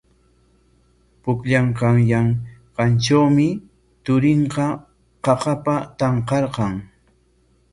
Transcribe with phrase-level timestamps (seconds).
[1.21, 3.47] Pukllaykaayanqantrawmi
[4.03, 4.65] turinta
[5.23, 6.73] qaqapa tanqarqan.